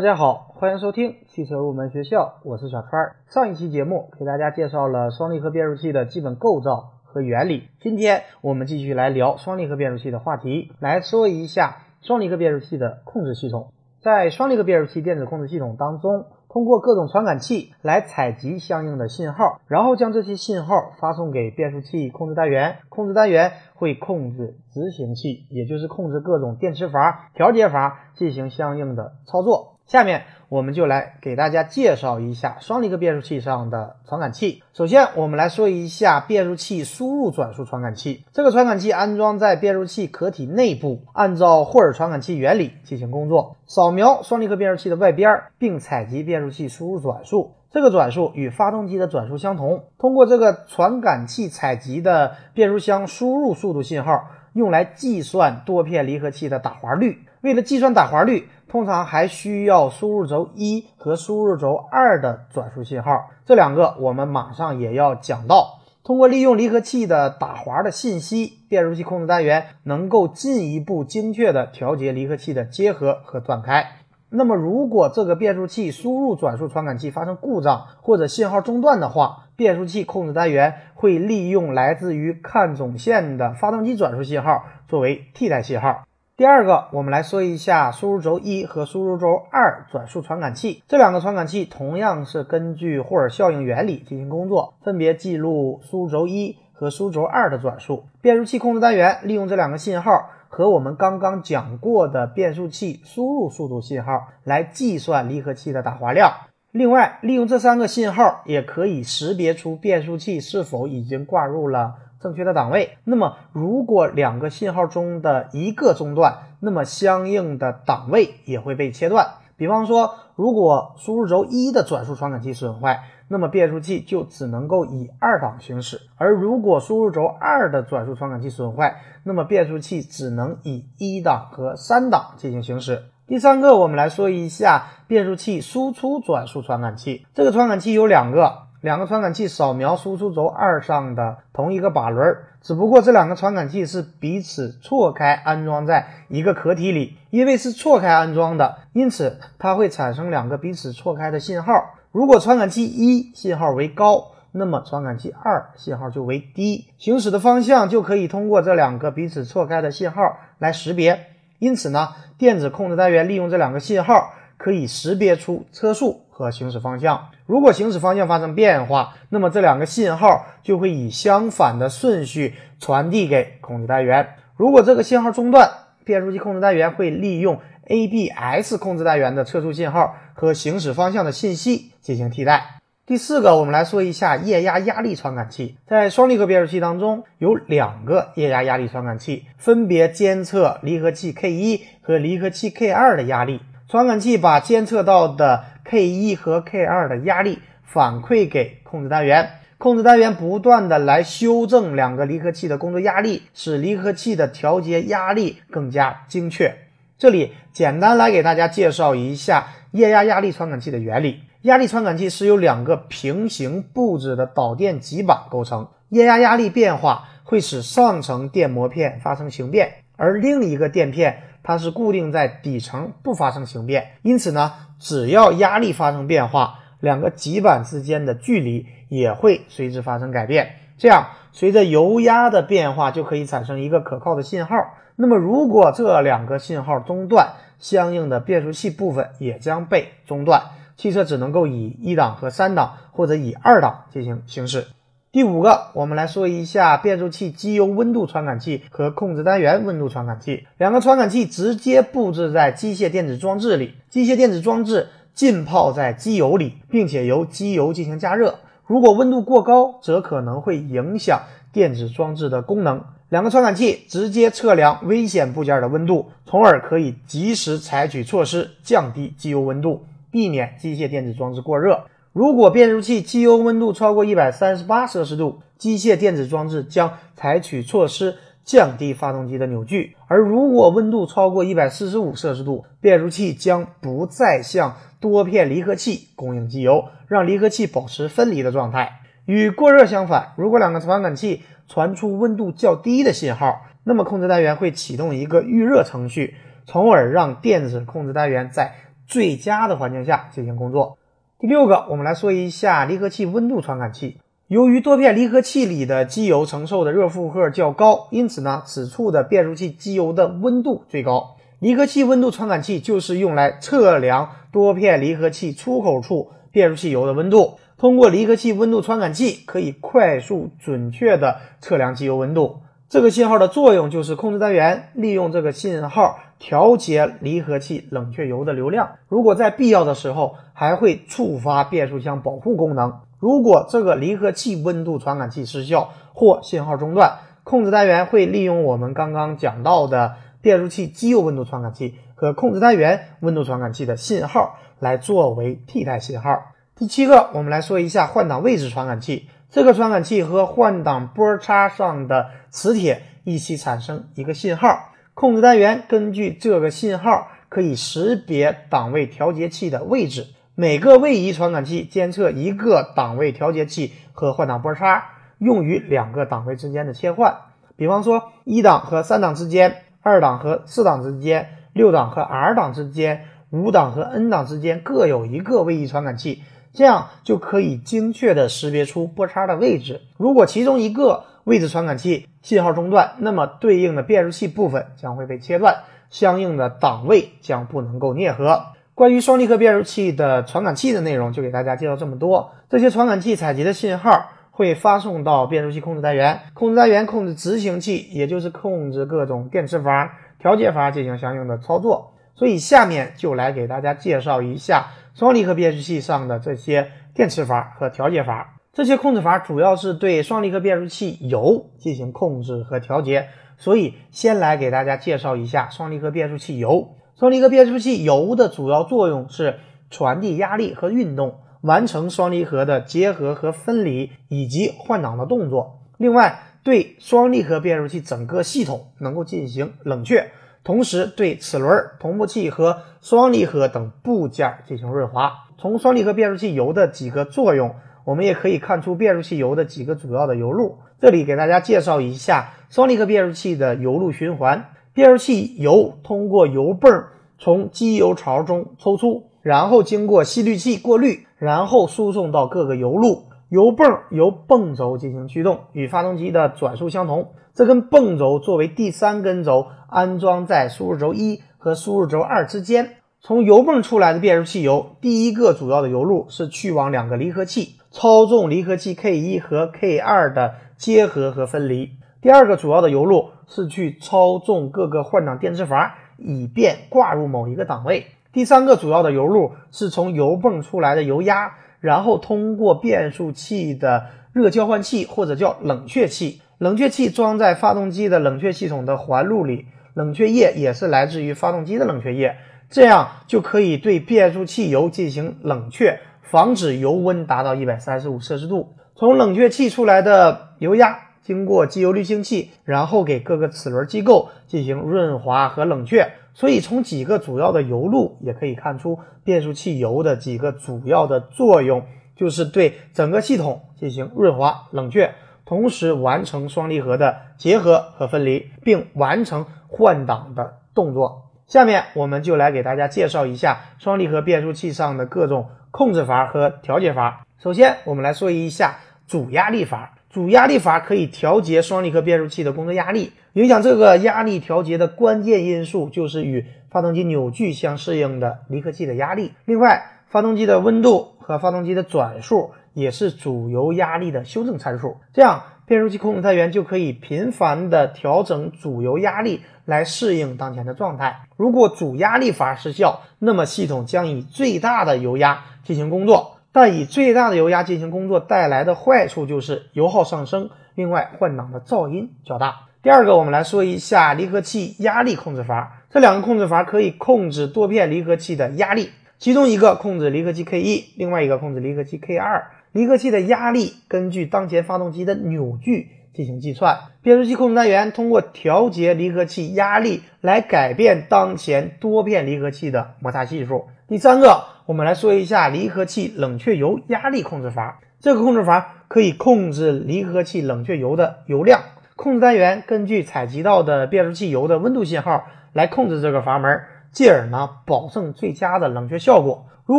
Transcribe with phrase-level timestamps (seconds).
[0.00, 3.16] 大家好，欢迎收听汽车入门学校，我是小川。
[3.26, 13.74] 上一期节目给大家介绍了双离合变速器的基本构造和原理，今天我们继续来聊双离合变速器的话题，来说一下双离合变速器的控制系统。
[14.00, 16.24] 在双离合变速器电子控制系统当中。
[16.52, 29.76] 通过各种传感器来采集相应的信号，然后将这些信号发送给变速器控制单元，控制单元会控制执行器，也就是控制各种电磁阀、调节阀进行相应的操作。
[29.90, 34.62] 下面我们就来给大家介绍一下双离合变速器上的传感器。
[34.72, 38.24] 首先，我们来说一下变速器输入转速传感器。
[38.32, 47.56] 这个传感器安装在变速器壳体内部，按照霍尔传感器原理进行工作，扫描双离合变速器的外边，并采集变速器输入转速。
[47.72, 49.86] 这个转速与发动机的转速相同。
[49.98, 57.22] 通过这个传感器采集的变速箱输入速度信号，用来计算多片离合器的打滑率。
[57.40, 65.80] 为了计算打滑率，通常还需要输入轴一和输入轴二的转速信号，这两个我们马上也要讲到。
[66.04, 73.84] 通过利用离合器的打滑的信息，变速器控制单元能够进一步精确的调节离合器的结合和断开。
[74.28, 86.04] 那么，如果这个变速器输入转速传感器发生故障或者信号中断的话，变速器控制单元会利用来自于看总线的发动机转速信号作为替代信号。
[86.40, 90.82] 第二个，我们来说一下输入轴一和输入轴二转速传感器。
[90.88, 98.04] 这两个传感器同样是根据霍尔效应原理进行工作，分别记录输入轴一和输入轴二的转速。
[98.22, 106.32] 变速器控制单元利用这两个信号和我们刚刚讲过的变速器输入速度信号来计算离合器的打滑量。
[106.72, 111.96] 另外，利用这三个信号也可以识别出变速器是否已经挂入了。
[112.20, 112.98] 正确的档位。
[113.04, 119.26] 那么，如果两个信号中的一个中断，那么相应的档位也会被切断。
[119.56, 133.04] 比方说，如果输入轴一的转速传感器损坏，那么变速器就只能够以二档行驶；而如果输入轴二的转速传感器损坏，那么变速器只能以一档和三档进行行驶。
[133.26, 137.26] 第三个，我们来说一下变速器输出转速传感器。
[137.34, 138.69] 这个传感器有两个。
[138.80, 147.16] 两个传感器扫描输出轴二上的同一个把轮，只不过这两个传感器是彼此错开安装在一个壳体里。
[147.30, 151.72] 因为是错开安装的，因此它会产生两个彼此错开的信号。
[152.10, 161.26] 如果传感器一信号为高，那么传感器二信号就为低，行驶的方向就可以通过这两个彼此错开的信号来识别。
[161.58, 162.08] 因此呢，
[162.38, 164.32] 电子控制单元利用这两个信号。
[164.62, 167.28] 可以识别出车速和行驶方向。
[167.46, 174.26] 如果行驶方向发生变化，那么这两个信号就会以相反的顺序传递给控制单元。
[174.56, 175.70] 如果这个信号中断，
[176.04, 182.76] 变速器控制单元会利用 ABS 控制单元的测速信号和行驶方向的信息进行替代。
[183.06, 185.76] 第四个，我们来说一下液压压力传感器。
[185.84, 193.60] 在双离合变速器当中，有两个液压压力传感器，分别监测离合器 K1 和离合器 K2 的压力。
[193.90, 206.72] 传感器把监测到的 K 一和 K 二的压力反馈给控制单元，控制单元不断的来修正两个离合器的工作压力，使离合器的调节压力更加精确。
[207.18, 211.40] 这里简单来给大家介绍一下液压压力传感器的原理。
[211.62, 221.42] 压力传感器是由两个平行布置的导电极板构成，液压压力变化会使上层电膜片发生形变，而另一个垫片。
[221.62, 230.76] 它是固定在底层，不发生形变，因此呢，只要压力发生变化，两个极板之间的距离也会随之发生改变。
[230.98, 234.76] 这样，随着油压的变化，就可以产生一个可靠的信号。
[235.16, 240.62] 那么，如果这两个信号中断，相应的变速器部分也将被中断，
[240.96, 244.86] 汽车只能够以一档和三档，或者以二档进行行驶。
[245.32, 250.66] 第五个，我们来说一下变速器机油温度传感器和控制单元温度传感器。
[250.76, 258.58] 两个传感器直接布置在机械电子装置里，机械电子装置浸泡在机油里，并且由机油进行加热。
[258.88, 261.42] 如果温度过高，则可能会影响
[261.72, 263.00] 电子装置的功能。
[263.28, 272.02] 两个传感器直接测量危险部件的温度，从而可以及时采取措施降低机油温度，避免机械电子装置过热。
[272.32, 289.22] 如果变速器机油温度超过一百三十八摄氏度，机械电子装置将采取措施降低发动机的扭矩；而如果温度超过一百四十五摄氏度，变速器将不再向多片离合器供应机油，让离合器保持分离的状态。
[289.44, 296.54] 与过热相反，如果两个传感器传出温度较低的信号，那么控制单元会启动一个预热程序，
[296.86, 298.92] 从而让电子控制单元在
[299.26, 301.18] 最佳的环境下进行工作。
[301.60, 304.38] 第六个，我们来说一下离合器温度传感器。
[304.66, 311.56] 由于多片离合器里的机油承受的热负荷较高，因此呢，此处的变速器机油的温度最高。
[311.78, 317.74] 离合器温度传感器就是用来测量多片离合器出口处变速器油的温度。
[317.98, 322.78] 通过离合器温度传感器，可以快速准确的测量机油温度。
[323.10, 329.16] 这个信号的作用就是控制单元利用这个信号调节离合器冷却油的流量。
[329.28, 333.20] 如果在必要的时候，还会触发变速箱保护功能。
[333.40, 346.62] 如果这个离合器温度传感器失效或信号中断，控制单元会利用我们刚刚讲到的变速器机油温度传感器和控制单元温度传感器的信号来作为替代信号。
[346.94, 349.48] 第七个，我们来说一下换挡位置传感器。
[349.70, 355.09] 这个传感器和换挡波叉上的磁铁一起产生一个信号，
[355.40, 360.48] 控制单元根据这个信号可以识别档位调节器的位置。
[360.74, 367.56] 每个位移传感器监测一个档位调节器和换挡波叉，用于两个档位之间的切换。
[367.96, 380.20] 比方说，一档和三档之间，二档和四档之间，六档和 R 档之间，五档和 N 档之间各有一个位移传感器，这样就可以精确的识别出波叉的位置。
[380.36, 385.96] 如果其中一个位置传感器信号中断，那么对应的变速器部分将会被切断，
[386.30, 388.82] 相应的档位将不能够啮合。
[389.14, 392.72] 关于双离合变速器的传感器的内容，就给大家介绍这么多。
[392.88, 402.32] 这些传感器采集的信号会发送到变速器控制单元，控制单元控制执行器，也就是控制各种电磁阀、调节阀进行相应的操作。
[402.54, 408.79] 所以下面就来给大家介绍一下双离合变速器上的这些电磁阀和调节阀。
[408.92, 413.48] 这些控制阀主要是对双离合变速器油进行控制和调节，
[413.78, 417.14] 所以先来给大家介绍一下双离合变速器油。
[417.38, 419.78] 双离合变速器油的主要作用是
[420.10, 426.00] 传递压力和运动，完成双离合的结合和分离以及换挡的动作。
[426.18, 430.50] 另外，对双离合变速器整个系统能够进行冷却，
[430.82, 435.52] 同时对齿轮、同步器和双离合等部件进行润滑。
[435.78, 437.94] 从双离合变速器油的几个作用，
[438.24, 440.98] 我们也可以看出变速器油的几个主要的油路。
[441.20, 444.86] 这里给大家介绍一下双离合变速器的油路循环。
[445.12, 447.24] 变速器油通过油泵
[447.58, 453.44] 从机油槽中抽出，然后经过吸滤器过滤，然后输送到各个油路。
[453.68, 457.52] 油泵由泵轴进行驱动，与发动机的转速相同。
[457.72, 463.16] 这根泵轴作为第三根轴，安装在输入轴一和输入轴二之间。
[463.40, 472.10] 从油泵出来的变速器油，第一个主要的油路是去往两个离合器，操纵离合器 K 一和 K 二的结合和分离。
[472.42, 478.26] 第二个主要的油路是去操纵各个换挡电磁阀，以便挂入某一个档位。
[478.52, 492.56] 第三个主要的油路是从油泵出来的油压，然后通过变速器的热交换器或者叫冷却器，冷却器装在发动机的冷却系统的环路里，冷却液也是来自于发动机的冷却液，
[492.88, 498.94] 这样就可以对变速器油进行冷却，防止油温达到一百三十五摄氏度。
[499.14, 501.26] 从冷却器出来的油压。
[501.42, 506.32] 经过机油滤清器，然后给各个齿轮机构进行润滑和冷却。
[506.52, 512.04] 所以从几个主要的油路也可以看出，变速器油的几个主要的作用
[512.36, 521.50] 就是对整个系统进行润滑、冷却，同时完成双离合的结合和分离，并完成换挡的动作。
[521.66, 527.44] 下面我们就来给大家介绍一下双离合变速器上的各种控制阀和调节阀。
[527.62, 530.14] 首先，我们来说一下主压力阀。
[530.30, 539.52] 主压力阀可以调节双离合变速器的工作压力，影响这个压力调节的关键因素就是与发动机扭矩相适应的离合器的压力。
[539.64, 545.16] 另外，发动机的温度和发动机的转速也是主油压力的修正参数。
[545.32, 551.40] 这样，变速器控制单元就可以频繁的调整主油压力来适应当前的状态。
[551.56, 556.58] 如果主压力阀失效，那么系统将以最大的油压进行工作。
[556.70, 562.82] 但以最大的油压进行工作带来的坏处就是油耗上升，另外换挡的噪音较大。
[563.02, 566.04] 第二个，我们来说一下离合器压力控制阀。
[566.12, 572.72] 这两个控制阀可以控制多片离合器的压力，其中一个控制离合器 K 一，另外一个控制离合器 K 二。
[572.92, 576.98] 离合器的压力根据当前发动机的扭矩进行计算。
[577.22, 583.86] 变速器控制单元通过调节离合器压力来改变当前多片离合器的摩擦系数。
[584.08, 587.98] 第三个，我们来说一下离合器冷却油压力控制阀。
[588.20, 591.80] 这个控制阀可以控制离合器冷却油的油量。
[592.14, 596.82] 控制单元根据采集到的变速器油的温度信号来控制这个阀门，
[597.12, 599.66] 进而呢保证最佳的冷却效果。
[599.86, 599.98] 如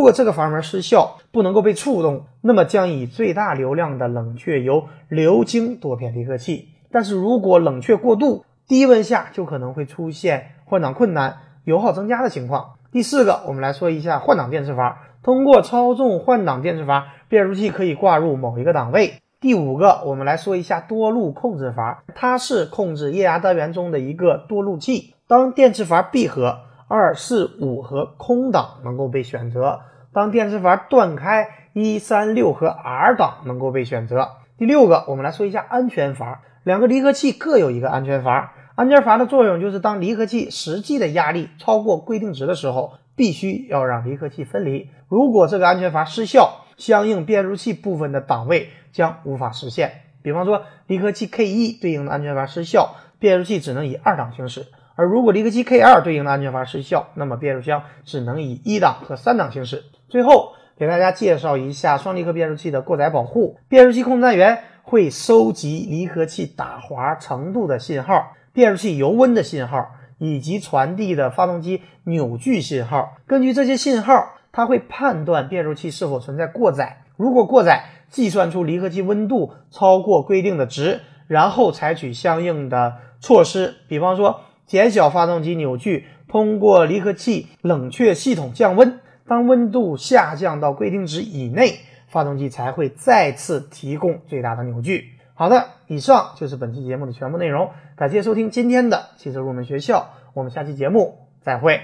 [0.00, 6.68] 果这个阀门失效，不能够被触动，那么将以最大流量的冷却油流经多片离合器。
[6.90, 12.76] 但是如果冷却过度，低温下就可能会出现换挡困难、油耗增加的情况。
[12.90, 15.02] 第四个，我们来说一下换挡电磁阀。
[15.22, 19.20] 通过操纵换挡电磁阀，变速器可以挂入某一个档位。
[19.40, 25.14] 第五个，我们来说一下多路控制阀，它是控制液压单元中的一个多路器。
[25.26, 26.60] 当电磁阀闭合。
[26.92, 29.80] 二四五和空档能够被选择。
[30.12, 34.32] 当电磁阀断开，一三六和 R 档能够被选择。
[34.58, 36.42] 第六个，我们来说一下安全阀。
[36.64, 38.52] 两个离合器各有一个安全阀。
[38.74, 44.90] 安全阀的作用就是当离合器实际的压力超过规定值的时候，必须要让离合器分离。
[45.08, 50.02] 如果这个安全阀失效，相应变速器部分的档位将无法实现。
[50.20, 54.66] 比方说，离合器 K 一对应的安全阀失效，变速器只能以二档行驶。
[54.94, 59.84] 而如果离合器 K 二对应的安全阀失效，那么变速箱只能以一档和三档行驶。
[60.08, 63.58] 最后给大家介绍一下双离合变速器的过载保护。
[63.68, 73.14] 变速器控制单元会收集离合器打滑程度的信号、变速器油温的信号以及传递的发动机扭矩信号。
[73.26, 77.04] 根据这些信号，它会判断变速器是否存在过载。
[77.16, 84.40] 如果过载，计算出离合器温度超过规定的值，然后采取相应的措施，比方说。
[84.66, 89.00] 减小发动机扭矩，通过离合器冷却系统降温。
[89.26, 95.10] 当温度下降到规定值以内，发动机才会再次提供最大的扭矩。
[95.34, 97.70] 好的，以上就是本期节目的全部内容。
[97.96, 101.82] 感谢收听今天的汽车入门学校，我们下期节目再会。